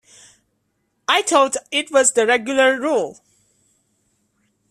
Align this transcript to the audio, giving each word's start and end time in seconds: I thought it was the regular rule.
I 1.07 1.21
thought 1.21 1.57
it 1.69 1.91
was 1.91 2.13
the 2.13 2.25
regular 2.25 2.79
rule. 2.81 3.19